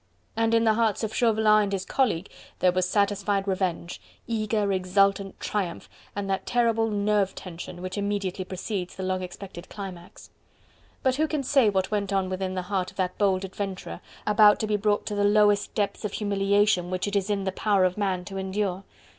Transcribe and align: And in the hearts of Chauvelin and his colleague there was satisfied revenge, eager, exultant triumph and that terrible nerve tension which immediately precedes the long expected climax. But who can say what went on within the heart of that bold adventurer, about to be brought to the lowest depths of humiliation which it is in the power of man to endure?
And 0.35 0.55
in 0.55 0.63
the 0.63 0.73
hearts 0.73 1.03
of 1.03 1.13
Chauvelin 1.13 1.61
and 1.65 1.71
his 1.71 1.85
colleague 1.85 2.27
there 2.57 2.71
was 2.71 2.89
satisfied 2.89 3.47
revenge, 3.47 4.01
eager, 4.25 4.71
exultant 4.71 5.39
triumph 5.39 5.87
and 6.15 6.27
that 6.27 6.47
terrible 6.47 6.89
nerve 6.89 7.35
tension 7.35 7.83
which 7.83 7.99
immediately 7.99 8.43
precedes 8.43 8.95
the 8.95 9.03
long 9.03 9.21
expected 9.21 9.69
climax. 9.69 10.31
But 11.03 11.17
who 11.17 11.27
can 11.27 11.43
say 11.43 11.69
what 11.69 11.91
went 11.91 12.11
on 12.11 12.29
within 12.31 12.55
the 12.55 12.63
heart 12.63 12.89
of 12.89 12.97
that 12.97 13.19
bold 13.19 13.45
adventurer, 13.45 14.01
about 14.25 14.59
to 14.61 14.65
be 14.65 14.75
brought 14.75 15.05
to 15.05 15.13
the 15.13 15.23
lowest 15.23 15.71
depths 15.75 16.03
of 16.03 16.13
humiliation 16.13 16.89
which 16.89 17.07
it 17.07 17.15
is 17.15 17.29
in 17.29 17.43
the 17.43 17.51
power 17.51 17.85
of 17.85 17.95
man 17.95 18.25
to 18.25 18.39
endure? 18.39 18.83